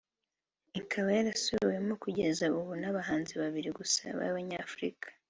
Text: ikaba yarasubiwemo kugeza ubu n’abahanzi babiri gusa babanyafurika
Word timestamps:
ikaba 0.79 1.09
yarasubiwemo 1.17 1.93
kugeza 2.03 2.43
ubu 2.59 2.71
n’abahanzi 2.81 3.33
babiri 3.41 3.69
gusa 3.79 4.01
babanyafurika 4.19 5.07